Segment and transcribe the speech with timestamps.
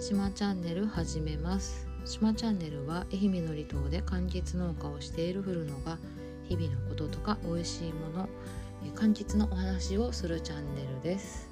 [0.00, 1.86] 島チャンネル始めます。
[2.06, 5.98] 島チャンネルは愛媛の離島で柑橘農家をしている古野が
[6.44, 8.28] 日々のこととか美味しいもの
[8.96, 11.50] 柑橘のお話をするチャンネルです。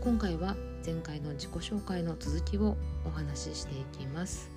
[0.00, 0.54] 今回は
[0.86, 4.48] 前回の自己紹介の続きをお話ししていきます。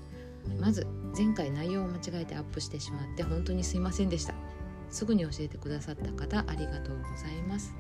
[0.60, 0.86] まず
[1.18, 4.36] 前回内容を間違えてアップしてしまって本当にすいませんでした。
[4.92, 7.74] すぐに教えてくださった方ありがとうございます。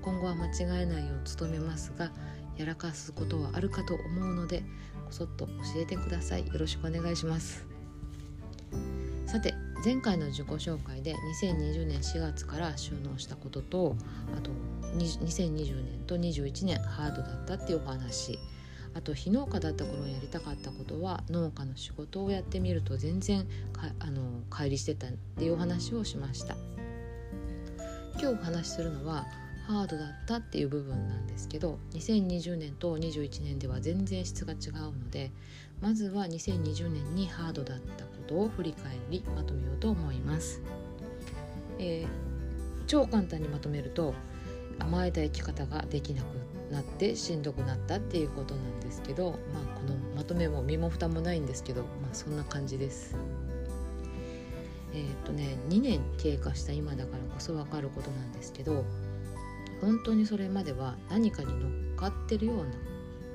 [0.00, 2.10] 今後は間違えないよう努めますが
[2.58, 4.64] やらかすことはあるかと思うので
[5.06, 6.46] こそっと教えてください。
[6.46, 7.66] よろしくお願いします。
[9.26, 13.96] さて前回の自己紹介で2020年4月から収納したことと
[14.36, 14.50] あと
[14.96, 18.38] 2020年と21年ハードだったっていうお話。
[18.94, 23.46] あと非農家だった頃やりたかったことは農家の仕事をやってみると全然
[24.00, 26.56] あの乖離してたっていうお話をしました。
[28.20, 29.26] 今日お話しするのは
[29.68, 35.30] ハードだったっていう部分なんですけど2020年と21年では全然質が違うので
[35.82, 40.62] まずは2020年にハードだったことを振り返りまとめようと思います、
[41.78, 44.14] えー、超簡単にまとめると
[44.78, 46.26] 甘えた生き方ができなく
[46.72, 53.16] なってしんどくなったっていうことなんですけど、まあ、このまとめも身も蓋もないんですけど、まあ、そんな感じです。
[54.94, 58.84] えー、っとね2年経過した今だからこそ分かることなんですけど
[59.80, 62.64] 本当にそれまでは何かに乗っかってるような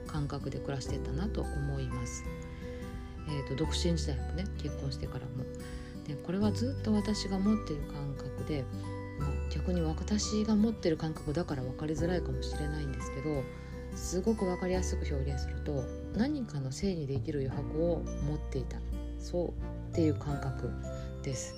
[0.08, 2.24] 感覚で暮らしてたなと思います。
[3.28, 5.44] えーと、独身時代もね結婚してからも。
[6.08, 8.66] でこれはずっと私が持ってる感覚で、
[9.50, 13.44] 逆に私が持ってる感覚だから分かりづらいかもしれないんですけど
[13.96, 15.84] すごく分かりやすく表現すると
[16.16, 18.78] 何かのせいにできる余白を持っていた
[19.20, 19.50] そう
[19.92, 20.70] っていう感覚
[21.24, 21.56] です。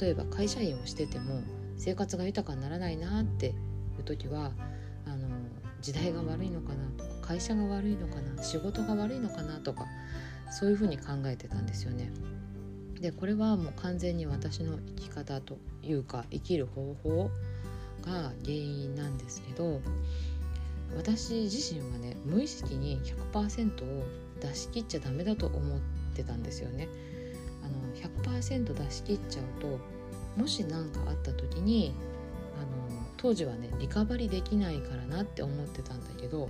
[0.00, 1.40] 例えば会社員をしてても
[1.78, 3.50] 生活が豊かにならないなってい
[4.00, 4.52] う時は
[5.06, 5.28] あの
[5.80, 9.86] 時代が悪いのかなとか会社が悪いのかな仕事が悪いのかなとか
[10.50, 12.10] そういうふうに考えてたんですよね。
[13.00, 17.30] でこれはもう完全に私の生き方というか生きる方法
[18.02, 19.80] が原因なんですけど
[20.96, 22.98] 私自身はね無意識に
[23.32, 24.04] 100%を
[24.40, 25.78] 出し切っちゃダメだと思っ
[26.14, 26.88] てたんですよね。
[27.62, 29.78] あの100%出し切っちゃうと
[30.38, 31.92] もし何かあった時に
[32.56, 36.48] あの当時はねリカバリできないからなって思ってたんだけど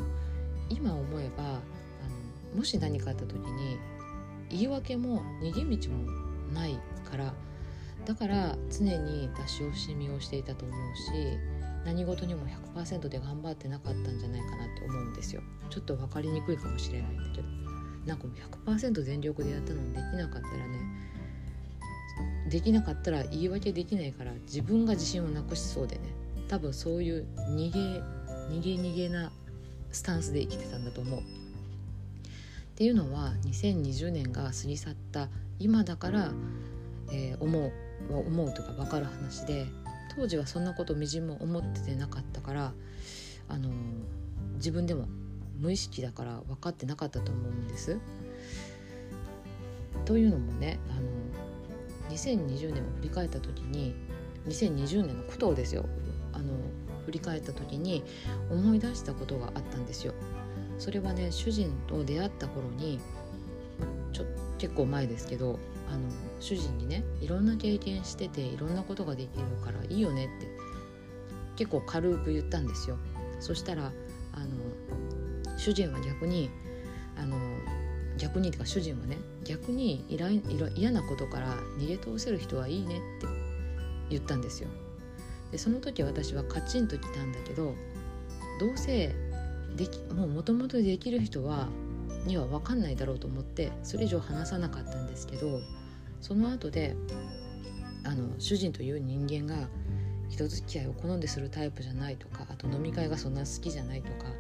[0.69, 1.47] 今思えばあ
[2.53, 3.79] のもし何かあった時に
[4.51, 6.11] 言い訳も逃げ道も
[6.53, 6.79] ない
[7.11, 7.35] から
[8.05, 11.39] だから常に出し惜しみをしていたと思うし
[11.85, 15.43] 何事にも100%で頑張ってなかったんじゃないかなって思うんですよ。
[15.71, 17.49] ちょっと分かりにくいかもしれないんだけど
[18.07, 20.79] なんかもう100%全力でやったのにできなかったらね
[22.49, 26.03] できなかったら言い訳できないから自分が自信をなくしそうでね
[26.49, 27.79] 多分そういう逃げ
[28.51, 29.31] 逃げ逃げな
[29.91, 31.21] スタンスで生きてたんだと思う。
[31.21, 31.23] っ
[32.75, 36.31] ていうのは2020年が過ぎ去った今だから、
[37.11, 37.73] えー、思う
[38.15, 39.67] 思うとか分かる話で
[40.15, 42.73] 当時はそんなことみじんも思っててなかったから
[43.49, 43.71] あの
[44.55, 45.09] 自分でも
[45.59, 47.99] 無意識だから分かってなかったと思うんです。
[50.05, 51.03] というのもねあの
[52.09, 53.95] 2020年を振り返った時に
[54.47, 55.85] 2020年のことをですよ
[56.33, 56.55] あの
[57.07, 58.05] 振り返った時に
[58.51, 60.13] 思い出したことがあったんですよ。
[60.79, 63.01] それはね主人と出会った頃に
[64.13, 64.25] ちょ
[64.59, 65.59] 結構前ですけど
[65.91, 66.01] あの
[66.39, 70.49] 主人にねいろんな経験してていろんなことができるからいいよねって
[71.57, 72.99] 結構軽く言ったんですよ。
[73.41, 73.93] そしたら
[74.33, 76.51] あの主人は逆に
[77.17, 77.37] あの
[78.19, 80.43] 逆にてか主人はね逆にいらん
[80.77, 83.27] 嫌なことから逃げ通せる人はいいねって
[84.11, 84.69] 言ったんですよ。
[85.51, 87.75] でその時私はカチンときたんだけど
[88.61, 89.15] どうせ
[89.77, 91.69] できもうもともとできる人は
[92.27, 95.61] には分かんないだろうと思ってそれ以上話さなかったんですけど
[96.21, 96.97] その後で
[98.05, 99.69] あの主人という人間が
[100.29, 104.31] 人付き合いを好んでするタイプじゃないとかあと飲み会がそんな好きじゃないとか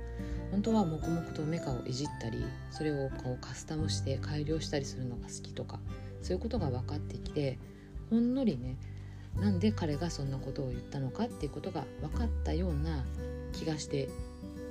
[0.50, 5.78] 本当は黙々とメカをいじったりそれをこうカスタムして改良したりするのが好きとか
[6.22, 7.58] そういうことが分かってきて
[8.10, 8.76] ほんのりね
[9.36, 13.04] なんで彼がそんなことを言ったのかっていうことが分かったような
[13.52, 14.08] 気がして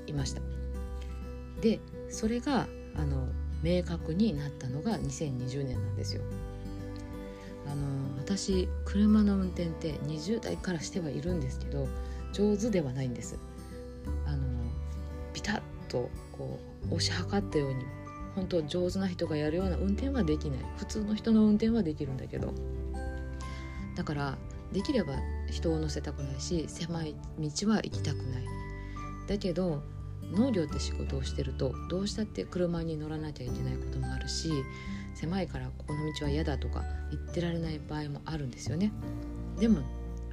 [0.07, 0.41] いました。
[1.61, 1.79] で
[2.09, 3.27] それがあの
[3.63, 6.21] 明確になったのが2020年なんですよ。
[7.65, 11.87] あの私車の運転って20代からしてはいるんですけど
[12.33, 13.37] 上手ではないんです。
[14.25, 14.46] あの
[15.87, 17.83] とこう押し量ったように
[18.35, 20.59] 本当上手な人がやるような運転はできない。
[20.77, 22.53] 普通の人の運転はできるんだけど。
[23.95, 24.37] だから
[24.71, 25.15] できれば
[25.49, 28.45] 人を乗せたくないし狭い道は行きたくない。
[29.27, 29.81] だけど
[30.31, 34.51] 農業って仕事をしてるとどうしたって車に乗らなきゃいけないこともあるし
[35.15, 38.91] 狭いからここの道は嫌だとか言ってられない場合もあるんですよね。
[39.59, 39.79] でも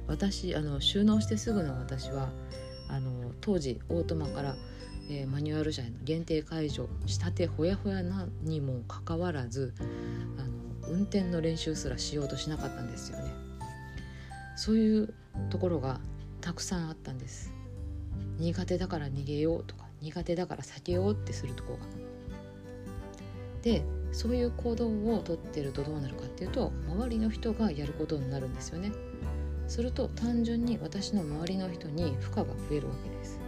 [0.07, 2.29] 私あの収納してすぐの私は
[2.87, 4.55] あの当時オートマから、
[5.09, 5.97] えー、マニュアル車への。
[6.03, 9.73] 限定解除したてほやほやなにもかかわらず
[10.37, 13.33] あの運転の練習すらしようとしなかったんですよね。
[14.55, 15.13] そういう
[15.49, 15.99] ところが
[16.41, 17.51] たくさんあったんです。
[18.37, 21.79] 苦手だから逃げようとか苦手だから避けようってするとこが。
[23.61, 28.91] でそういう行動をとってるとどうなるかっていうと周りの人がやることになるんですよね。
[29.67, 33.39] すると単純に私の周りの人に負荷が増えるわけです。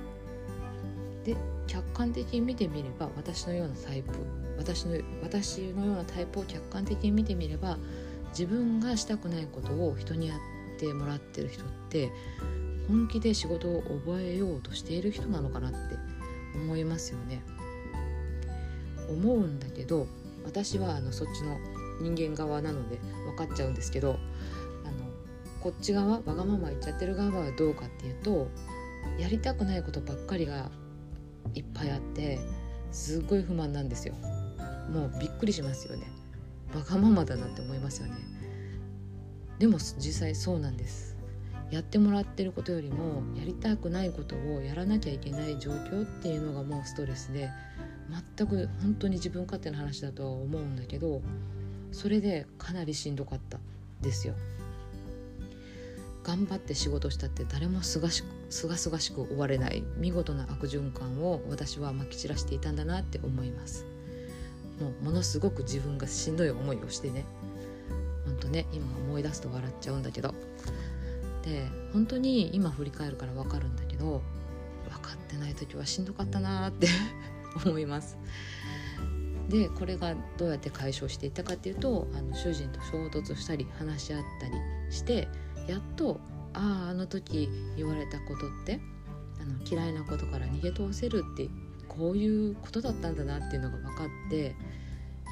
[1.28, 1.36] で
[1.68, 4.14] 客観的に見てみれば私のようなタイプ
[4.58, 7.78] 私の私のようなタイプを客観的に見てみれば
[8.30, 12.12] 自分がしたくないことを人にやってもらってる人って
[12.88, 15.78] 本気で仕事を覚えようとしている人なのかなって
[16.56, 17.44] 思いますよね。
[19.10, 20.08] 思うんだけど
[20.46, 21.58] 私はあのそっちの
[22.00, 24.18] 人間側なので分かっちゃうんですけどあの
[25.62, 28.48] こっち側わがまま言っちゃってる側はどうかっていうと
[29.20, 30.70] やりたくないことばっかりが
[31.56, 32.40] いっぱいあって
[32.92, 34.16] すっごい不満なんですよ。
[34.92, 36.08] もうびっくりしますよね。
[36.74, 38.16] わがままだなって思いますよね。
[39.60, 41.18] でも実際そうなんです。
[41.72, 47.50] やってもらってることよりもやりたくないことをやらなきゃいけない状況っていうのがもうストレスで
[48.38, 51.22] 全く本当に自分勝手な話だとは思うんだけど
[51.92, 53.60] それでかなりしんどかった
[54.02, 54.34] ですよ。
[56.24, 63.86] 頑張って仕事したって誰もすがしすがすがしく終われない見事な悪循環を私はまき散らしていたんだなって思います。
[64.80, 67.26] もうものすごく自分がしんどい思いをしてね。
[68.26, 70.34] ほんとね今思い出すと笑っちゃうんだけど。
[71.44, 74.22] で本当に今振り返るから分かるんだけど
[74.90, 76.88] 分かってない時はしんどかったなって
[77.66, 78.18] 思います。
[79.50, 84.54] でこれがどうやって解消していったかっていうとあの主人と衝突したり話し合ったり
[84.90, 85.30] して
[85.68, 86.20] やっと
[86.58, 88.80] あああの時言われたことって
[89.40, 91.50] あの嫌いなことから逃げ通せるって
[91.88, 94.56] こういうことだったんだなっていうのが分かって、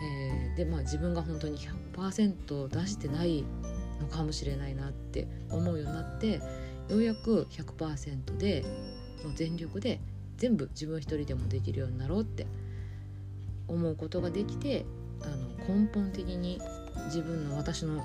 [0.03, 1.57] えー、でまあ自分が本当に
[1.95, 3.43] 100%出してない
[3.99, 6.41] のかもしれないなって思うようになって
[6.89, 8.63] ようやく100%で
[9.23, 9.99] もう全力で
[10.37, 12.45] 全部自分一人でもできるようになろうって
[13.67, 14.85] 思うことができて
[15.23, 16.61] あの根本的に
[17.05, 18.03] 自分の私の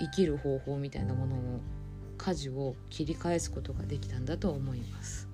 [0.00, 1.60] 生きる方法みたいなものの
[2.20, 5.26] 舵を切り返すことができたんだと思います。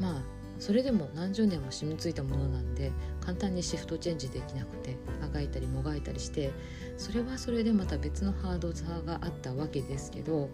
[0.00, 0.22] まあ
[0.60, 6.50] それでも何十年も染みついたものなんで簡単にシフトチェンジできなくてあがいたりもがいたりして
[6.96, 10.48] それはそれでまた別のハードさがあったわけですけど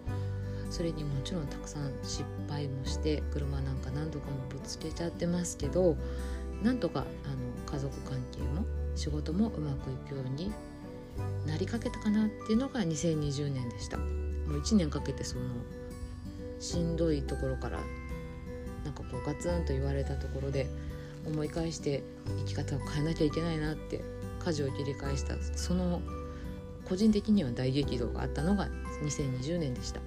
[0.70, 5.96] それにもちろんたくさん失敗もして車なんか何度かもぶつけちゃってますけど
[6.62, 8.64] なんとかあの家族関係も
[8.96, 10.52] 仕事もうまくいくように
[11.46, 14.23] なりかけたかなっていうのが2020年でした。
[14.46, 15.42] もう1年かけてその
[16.60, 17.78] しんどいところから
[18.84, 20.68] なんかこうガツンと言われたところで
[21.26, 22.02] 思い返して
[22.38, 24.02] 生き方を変えなきゃいけないなって
[24.38, 26.02] 舵を切り返したその
[26.84, 28.68] 個人的には大激動があったのが
[29.02, 30.00] 2020年でした。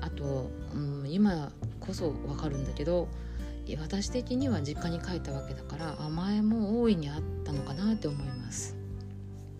[0.00, 3.08] あと、うん、今こそ分かるんだけど
[3.80, 8.75] 私的には実家に帰ったわけだから甘えも大いにあったのかなって思います。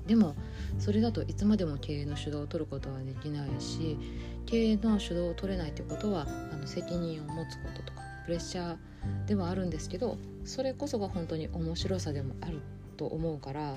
[0.07, 0.35] でも
[0.79, 3.99] それだといつまでも経営の主導を取ることはできないし
[4.47, 12.61] 経営の主導を取れないってことはあの責任を持つこととかプレッシャーではあるんですけどそれこそが本当に面白さでもある
[12.97, 13.77] と思うから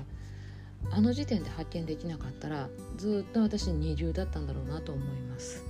[0.90, 5.62] あの時点で発見できなかったらずっと私二流だったんだろうなと思います。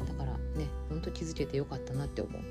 [0.00, 2.42] だからねほんと気づけてよかったなって思う。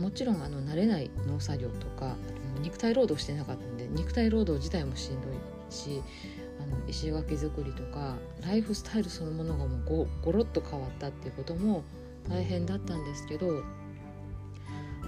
[0.00, 2.16] もちろんあの慣れない農作業とか
[2.60, 6.02] 肉体労働してなかったんで肉体労働自体もしんどいし
[6.60, 11.82] あの石垣作りとかライフスタイルそのものがもうごごろっと変わったっていうことも
[12.28, 13.62] 大変だったんですけど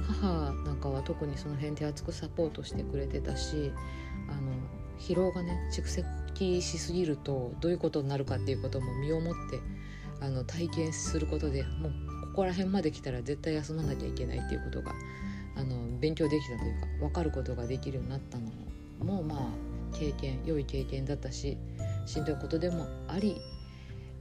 [0.06, 3.72] 母なんかは特にその辺手厚くサポートしてくれてたし
[4.28, 4.52] あの
[4.98, 9.60] 疲労がね蓄積しすぎるとどういうことになるかっていうことも身をもって
[10.20, 11.92] あの体験することでもう
[12.28, 14.92] ここら辺まで来たら絶対休まなきゃいけないっていうことが
[15.56, 18.44] あの勉強できたというか分かることができるようになったの
[19.04, 19.38] もまあ
[19.96, 21.56] 経験良い経験だったし
[22.04, 23.40] しんどいことでもあり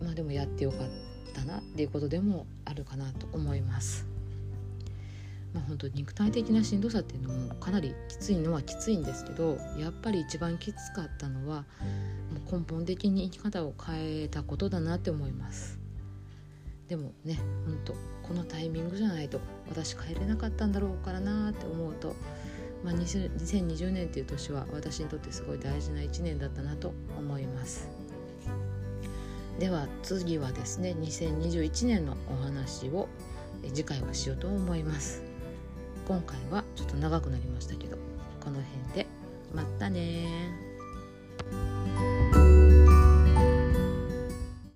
[0.01, 0.79] まあでもやってよかっ
[1.33, 4.07] たなっていうことでもあるかなと思います。
[5.53, 11.63] まあ、本当肉体的なしんどさっていうのもかなりきついのはきついんですけどやっぱり一番きつかったのは
[12.49, 15.79] もう根本的に生き方を変えたことだなって思います
[16.87, 19.39] でもねほんとこのタイミングじゃないと
[19.69, 22.15] 私帰れなかったんだろうからなって思うと、
[22.83, 27.89] まあ、2020年っていう年は私にとってすごい大事な1年だったなと思います。
[29.59, 33.07] では次はですね2021年のお話を
[33.73, 35.23] 次回はしようと思います。
[36.07, 37.97] 今回はちょっと長くなりましたけど
[38.43, 39.07] この辺で。
[39.55, 40.27] またね